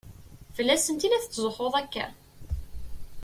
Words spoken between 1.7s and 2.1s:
akka?